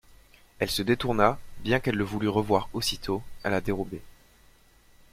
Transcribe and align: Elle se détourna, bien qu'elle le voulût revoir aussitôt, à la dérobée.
Elle 0.57 0.71
se 0.71 0.81
détourna, 0.81 1.37
bien 1.59 1.79
qu'elle 1.79 1.93
le 1.93 2.03
voulût 2.03 2.27
revoir 2.27 2.69
aussitôt, 2.73 3.21
à 3.43 3.51
la 3.51 3.61
dérobée. 3.61 4.01